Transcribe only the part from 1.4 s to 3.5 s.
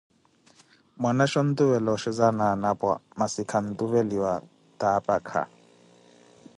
ontuvela oxheza na anapwa, masi